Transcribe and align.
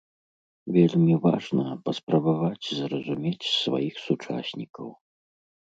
Вельмі 0.77 1.15
важна 1.25 1.67
паспрабаваць 1.89 2.65
зразумець 2.79 3.51
сваіх 3.63 3.95
сучаснікаў. 4.09 4.87